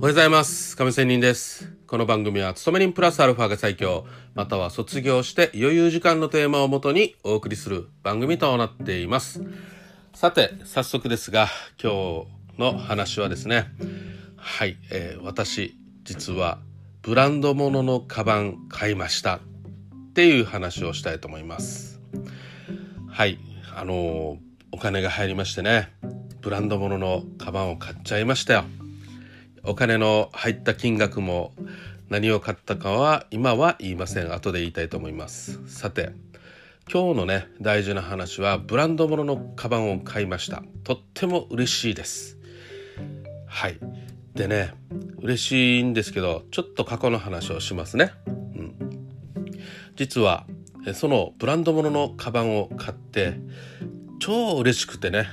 [0.00, 0.78] おはようございます。
[0.78, 1.70] 亀仙人です。
[1.86, 4.06] この番組は勤め人プラスアルファが最強。
[4.34, 9.44] または卒業して余裕時間のテーマをもとにお送りする番組となっています。
[10.14, 12.24] さて早速ですが今
[12.56, 13.66] 日の話はですね。
[14.38, 16.60] はい、えー、私実は
[17.02, 19.40] ブランド物のカバン買いましたっ
[20.14, 22.00] ていう話をしたいと思います。
[23.06, 23.38] はい。
[23.76, 24.38] あのー、
[24.72, 25.92] お金が入りましてね。
[26.40, 28.64] ブランド物のカバンを買っちゃいましたよ。
[29.64, 31.52] お金の入った金額も
[32.08, 34.32] 何を買ったかは今は言いません。
[34.32, 35.60] 後で言いたいと思います。
[35.68, 36.12] さて
[36.92, 40.62] 今日のね大事な話はブランド物のカバンを買いました。
[40.84, 42.38] とっても嬉しいです。
[43.46, 43.78] はい。
[44.34, 44.74] でね
[45.20, 48.74] 嬉しいんですけどちょっと過去の話をしますね、うん、
[49.96, 50.46] 実は
[50.94, 53.34] そのブランド物のカバンを買って
[54.18, 55.26] 超嬉しくてね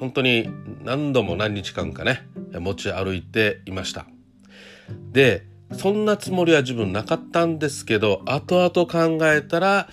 [0.00, 0.50] 本当に
[0.84, 4.06] 何度も何日間かね持ち歩いていました。
[5.12, 9.88] でそんなつもりは自分なかったんですけど後々考えたら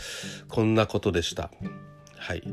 [0.49, 1.51] こんなことでした。
[2.17, 2.43] はい。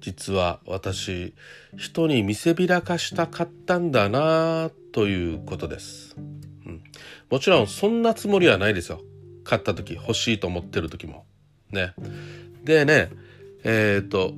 [0.00, 1.34] 実は私
[1.78, 6.14] 人に見せびらかしたかったんだなということです、
[6.66, 6.82] うん、
[7.30, 9.00] もちろんそんなつもりはないですよ。
[9.44, 11.24] 買った時欲しいと思ってる時も。
[11.70, 11.94] ね。
[12.64, 13.10] でね
[13.64, 14.34] えっ、ー、と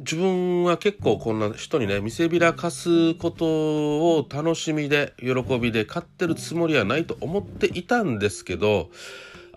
[0.00, 8.90] 自分は結構こんな人にね見せびらかすことを楽しみで喜びで買ってるつもりはないと思っていたんですけど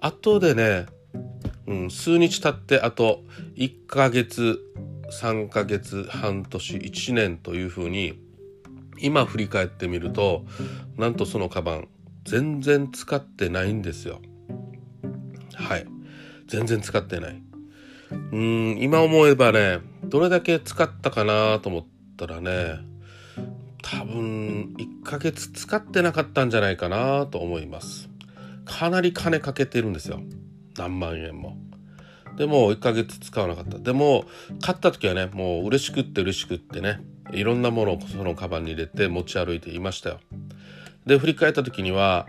[0.02, 0.86] 後でね、
[1.66, 3.24] うん、数日経ってあと
[3.56, 4.60] 1ヶ月
[5.22, 8.20] 3ヶ月半年1年というふうに
[9.00, 10.46] 今振り返ってみると
[10.98, 11.88] なんとそのカバン
[12.26, 14.22] 全然使ってないんですよ。
[15.54, 15.86] はい。
[16.48, 17.44] 全然使ってない。
[18.32, 19.80] うん今思えばね
[20.14, 21.86] どれだけ使ったかなと思っ
[22.18, 22.78] たらね
[23.82, 28.10] 多分1ヶ月使ってなかったんじゃないかなと思います。
[28.64, 30.22] かなり金かけてるんですよ。
[30.78, 31.58] 何万円も。
[32.38, 33.80] でも1ヶ月使わなかった。
[33.80, 34.26] でも
[34.62, 37.00] 買った時はねもう嬉しくって嬉しくってね
[37.32, 40.20] いろんなものをそのカバンに入れて持ち歩いていましたよ。
[41.08, 42.28] で振り返った時には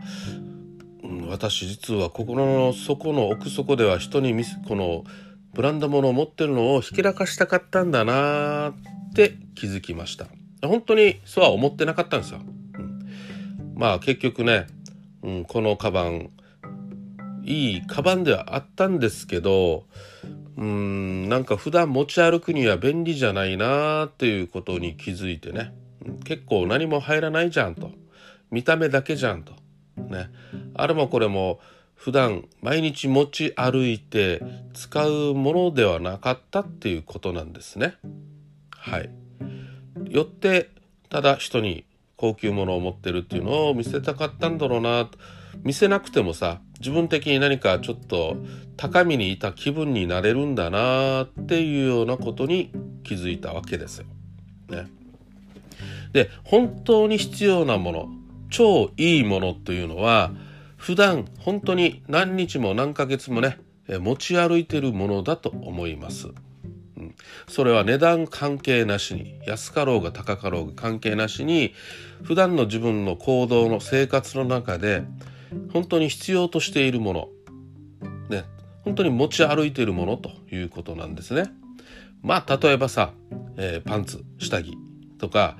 [1.03, 5.04] うん私実は心の底の奥底では人に見せこの
[5.54, 8.70] ブランド物を持ってるのをひけらかしたかったんだな
[9.10, 10.26] って気づきました。
[10.66, 14.66] 本当にそうは思ってなかったんですよ、うん、まあ結局ね、
[15.22, 16.31] うん、このカバン
[17.44, 19.84] いいカバンではあったんですけど
[20.56, 25.75] うんなんか普段持ち歩くには便利じゃないなっていうことに気づいてね。
[26.25, 27.91] 結構何も入らないじゃんと。
[28.50, 29.53] 見た目だけじゃんと。
[29.97, 30.28] ね。
[30.75, 31.59] あれもこれも
[32.04, 34.42] 普段毎日持ち歩いて
[34.75, 37.94] 使うものではなかったっていうことなんですね。
[38.69, 39.09] はい。
[40.10, 40.69] よって
[41.09, 41.87] ただ人に
[42.19, 45.09] 高級物を持ってるっていうのを見せたかったんだろうな
[45.62, 48.36] 見せなくてもさ自分的に何かちょっと
[48.76, 52.71] 高みにいた気分になれるんだなっていうようなことに
[53.03, 54.04] 気づいたわけですよ。
[54.69, 54.88] ね。
[56.12, 58.09] で本当に必要なもの
[58.50, 60.32] 超いいものというのは
[60.84, 63.59] 普段本当に何日も何ヶ月もね
[63.89, 66.28] 持ち歩いてるものだと思います。
[67.49, 71.72] それは値段関係なしに安かろうが高かろうが関係なしに
[72.22, 75.05] 普段の自分の行動の生活の中で
[75.72, 77.28] 本当に必要としているもの
[78.28, 78.45] ね
[78.83, 81.45] 本当に持ち歩いているものということなんですね。
[82.21, 83.15] まあ例えばさ、
[83.56, 84.77] えー、パンツ下着
[85.19, 85.56] とか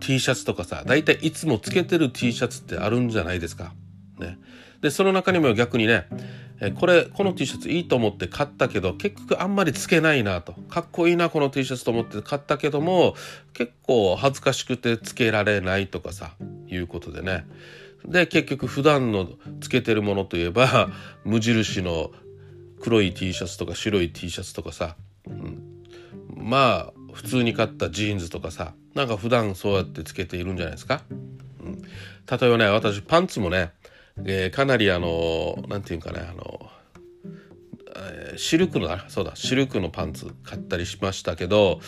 [0.00, 3.72] T シャツとかさ大体いつもつけてる T シャツってあるんじゃないですか。
[4.18, 4.38] ね、
[4.80, 6.06] でその中にも逆にね
[6.60, 10.54] えこれこの T シャツいいと思って買ったけど結局あんまりつけないなと。
[10.70, 13.14] かっこいいなこの T シャツと思って買ったけども
[13.52, 16.32] 結構恥ずかしくてつけられないとかさ
[16.68, 17.46] いうことでね。
[18.06, 19.28] で結局普段の
[19.60, 20.90] つけてるものといえば
[21.24, 22.12] 無印の
[22.80, 25.62] 黒い T シャツとか白い T シャツとかさ、うん、
[26.36, 31.02] まあ普通に買ったジーンズとかさなんか普段そうやってつけているんじゃないですか、
[31.60, 33.72] うん、例えばね私パンツもね
[34.24, 36.70] えー、かなりあの何て言うんかねあの、
[37.96, 41.80] えー、シルクのそうだシルクのパンツ買ったりしましたけど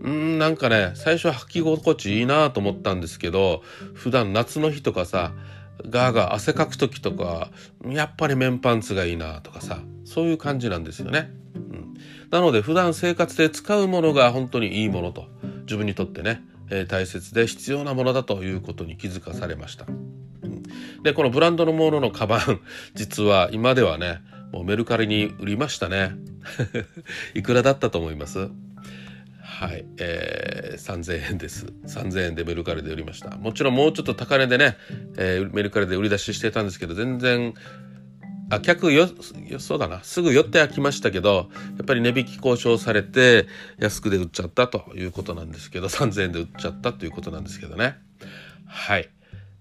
[0.00, 3.62] うんなんかね最初は履き心地いいなと思ったんですけど
[3.94, 5.32] 普段夏の日とかさ
[5.88, 7.50] ガーガー汗かく時とか
[7.84, 11.30] やっぱり綿パンツがいいなとかさそういう感じなんですよね。
[11.54, 11.94] うん、
[12.30, 15.26] なので普段生活で使うものが本当にいいものと
[15.62, 19.86] 自分にとってね、えー、大切で必要なものだということに気づかされました。
[21.02, 22.60] で、このブランドのもののカバン、
[22.94, 24.20] 実は今ではね、
[24.52, 26.12] もうメルカリに売りましたね。
[27.34, 28.48] いくらだったと思います？
[29.42, 31.66] はい、えー、3000円です。
[31.86, 33.36] 3000円でメルカリで売りました。
[33.36, 34.76] もちろんもうちょっと高値でね、
[35.16, 37.54] えー、メルカリで売り出ししてたんですけど、全然、
[38.50, 39.08] あ、客よ、
[39.58, 40.02] そうだな。
[40.02, 43.46] すぐ寄ってはきましたけど、やっぱり値引き交渉されて、
[43.78, 47.96] 安くで売っちゃったということなんですけど、3000円で売っちゃったということなんですけどね。
[48.66, 49.08] はい。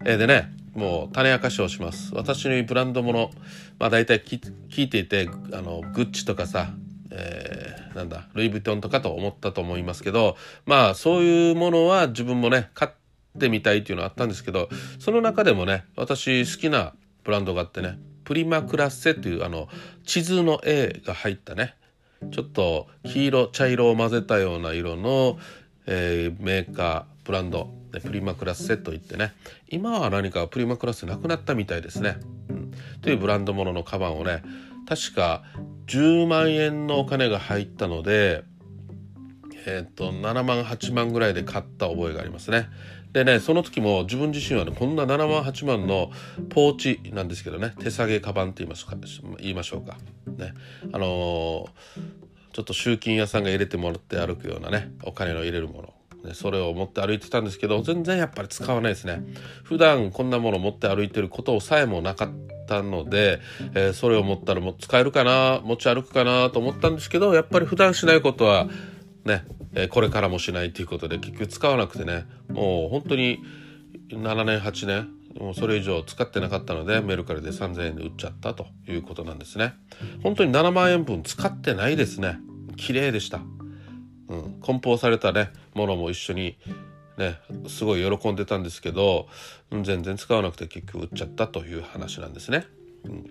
[0.06, 2.14] えー、でね、もう種明かしをします。
[2.16, 3.32] 私のブランドもの、
[3.80, 6.74] まあ大体聞いていて、あの、グッチとかさ、
[7.12, 12.92] えー、なんだ、ルイ・ヴィトンとかと思ったと思いますけど、まあそういうものは自分もね、買っ
[13.38, 14.70] てみたいっていうのはあったんですけど、
[15.00, 16.94] その中でもね、私好きな
[17.24, 19.68] ブランドがあってね、プリマクラッセっていうあの、
[20.06, 21.76] 地図の絵が入ったね、
[22.32, 25.38] ちょっと黄色、茶色を混ぜたような色の、
[25.86, 29.34] えー、メーカー、ブランド、プリマクラッセといってね
[29.68, 32.18] 今は何かプリマクラッセなくなったみたいですね、
[32.50, 32.72] うん、
[33.02, 34.44] というブランドもののカバンをね
[34.88, 35.44] 確か
[35.88, 38.44] 10万円のお金が入ったので
[39.66, 42.70] えっ、ー、と7万8万ぐらいで買った覚えがありますね。
[43.14, 46.12] でねその時も自分自身はねこんな7万8万の
[46.50, 48.96] ポーチなんですけどね手提げカバンって言いますか
[49.40, 49.98] 言いましょうか。
[50.38, 50.54] ね。
[50.92, 51.68] あのー、
[52.54, 55.94] ちょっと集金屋さんが入れてもらって歩くようなねお金の入れるもの、
[56.34, 59.24] それを持って歩いてたんですけど全然やっぱり使わないですね。
[59.64, 62.30] 普段こんなもの持って歩いてることさえもなかっ
[62.68, 63.40] たので、
[63.74, 68.68] えー、それを持ったらもう使えるかな持ち歩くかなと思ったんですけどやっぱり普段しないことは
[69.26, 73.40] ね、えー、これからもしないということで結局使わなくてねもう本当に
[74.10, 75.10] 7年8年
[75.40, 79.74] もうそれ以上使ってなかったのでメルカリで3000円で売っちゃったということなんですね。
[80.24, 82.40] 本当に7万円分使ってないですね。
[82.76, 83.42] 綺麗でした。
[84.28, 86.58] うん、梱包されたねものも一緒に
[87.18, 89.28] ねすごい喜んでたんですけど、
[89.72, 92.66] 全然使わなくて結局売っちゃったという話なんですね。
[93.06, 93.26] うん、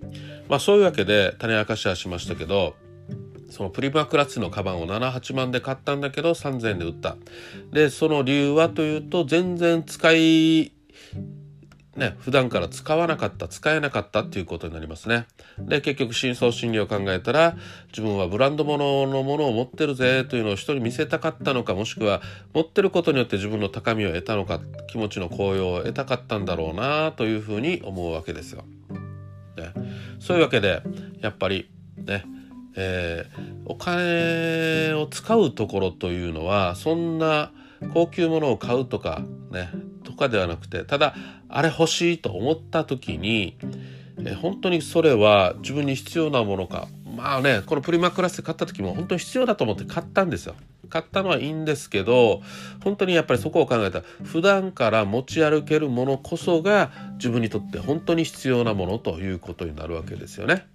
[0.48, 2.74] まあそういうわけで種明かしはしましたけど
[3.50, 7.16] そのプリマクラッツのカバンを78万で買ったんだけど3000円で売った。
[7.72, 10.72] でその理由はというと全然使い
[11.96, 15.26] ね、普段から使わなかった、使えなかったっていうことになりますね。
[15.58, 17.56] で、結局、深層心理を考えたら、
[17.88, 22.22] 自分はブランド物のものを持ってるぜというのを人に見せたかったのか、もしくは、
[22.54, 28.64] 持ってることによって自分の高みを得たのか、気持ちの高揚を得たかったんだろうなというふうに思うわけですよ。
[29.56, 29.72] ね、
[30.20, 30.82] そういうわけで、
[31.20, 32.24] やっぱり、ね、
[32.76, 37.50] えー、お金を使うところというのは、そんな
[37.92, 39.70] 高級物を買うとか、ね、
[40.20, 41.14] かではなくてただ
[41.48, 43.56] あれ欲しいと思った時に
[44.24, 50.54] え本当にそれは自分に必要なものかまあねこのプリマクラスで買った時も本当に必要だと思って買ったんですよ。
[50.88, 52.42] 買ったのはいいんですけど
[52.82, 60.66] 本当にやっぱりそこを考えたら普段から持ち歩けるものこそが自分にとって本当に必要なものということになるわけですよね。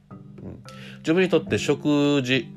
[0.41, 0.63] うん、
[0.99, 2.47] 自分にとって食事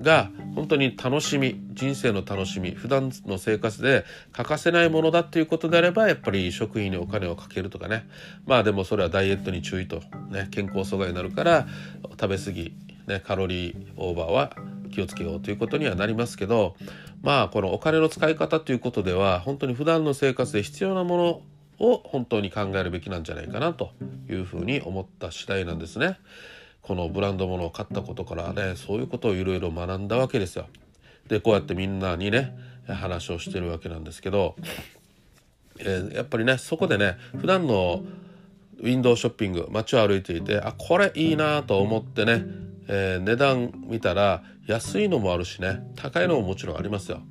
[0.00, 8.08] が本当に楽しみ人生の楽しみ普段の生活で欠かせないものだっていうことであればやっぱり食品にお金をかけるとかね
[8.46, 11.66] まあでもそれはダイエットに注意と、ね、健康阻害になるから
[12.20, 12.74] 食べ過ぎ、
[13.06, 14.56] ね、カロリーオーバーは
[14.92, 16.76] 気をつけようということにはなりますけど
[17.22, 21.42] まあこのお金の使い方ということでは本当に普段の生活で必要なもの
[21.78, 23.90] を本当に考えるべきなんじゃないかなと
[24.28, 26.18] いうふうに思った次第なんですね。
[26.84, 30.66] このブランド物を買ったことからねそういうことをいろいろ学んだわけですよ。
[31.28, 32.54] でこうやってみんなにね
[32.86, 34.56] 話をしてるわけなんですけど、
[35.78, 38.04] えー、やっぱりねそこでね普段の
[38.80, 42.44] ウィンドウショッピング街を歩いていてあこれいいなと思ってね、
[42.86, 47.22] えー、値段見たら安いのもあるしね高いのももちろんありますよ。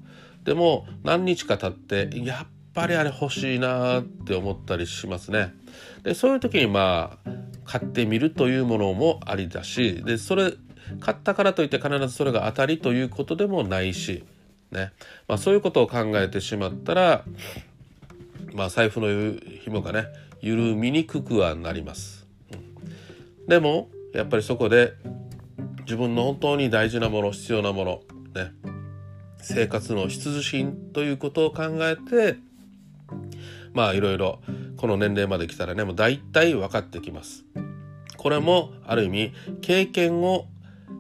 [0.44, 5.54] でも何日か経ってやっぱりあれ欲しいなって思ったりしますね。
[6.01, 10.53] でそういう時にまあ買ってみるというものもありだしでそれ
[11.00, 14.24] 買ったからといって必ずそれが当たりということでもないし、
[14.72, 14.91] ね。
[15.27, 17.24] まあ、そういうことを考えてしまったら、
[18.53, 19.08] まあ、財布の
[19.62, 20.08] 紐がね
[20.41, 22.27] 緩みにくくはなります。
[23.48, 24.93] でもやっぱりそこで
[25.82, 28.01] 自分の本当に大事なもの必要なもの
[28.36, 28.51] ね。
[29.46, 32.38] 生活の必需品ということを考えて
[33.74, 34.39] まあいろいろ
[34.77, 37.46] この年齢まで来たらねもう大体分かってきます。
[38.18, 40.48] これもある意味経験を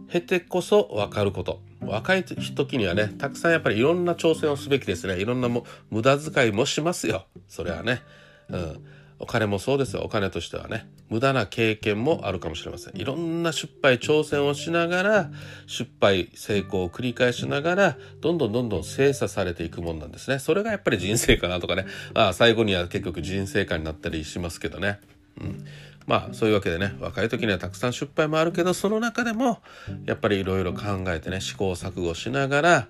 [0.09, 1.61] 経てこそ分かること。
[1.81, 8.01] 若い時にはねたくさんやっぱりいろんな挑戦をすべきですねいろんなも無駄遣いもしますよそれはね。
[8.49, 8.85] うん
[9.23, 10.01] お金もそうですよ。
[10.03, 10.85] お金としてはね。
[11.09, 12.97] 無駄な経験もあるかもしれません。
[12.97, 15.31] いろんな失敗挑戦をしながら
[15.65, 20.39] 失敗成功を繰り返しながらどんどんどんどん精査されていくもんなんですね。
[20.39, 21.85] それがやっぱり人生かなとかね。
[22.13, 24.99] あ最後には結局人生観になったりしますけどね。
[25.39, 25.65] うん。
[26.05, 29.59] まあそういうわけでね若い時にはたくさん失敗もあるけどその中でも
[30.05, 32.87] やっぱりいろいろ考えてね試行錯誤しながら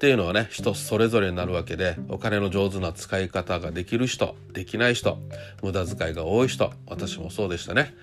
[0.00, 5.18] っていうのはね人それぞれになるわけでお金の上手な使い方ができる人できない人
[5.62, 7.94] 無駄遣いが多い人私もそうでしたね、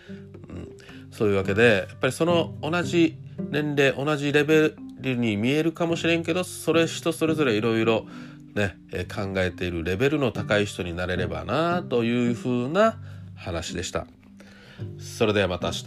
[0.47, 0.77] うん、
[1.09, 3.17] そういうわけでやっぱりその同じ
[3.49, 8.05] 年齢同じレベルに見えるかもしれんけどそれ人それぞれいろいろ
[8.53, 8.77] ね
[9.11, 12.99] 考えているレベルの高い人になれればなというふうな
[13.35, 14.05] 話でした。
[14.99, 15.83] それではまた明日。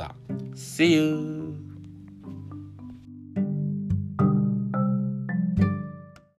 [0.57, 1.70] See you!